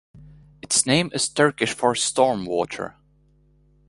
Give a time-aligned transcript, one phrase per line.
[0.63, 2.95] Its name is Turkish for "storm water".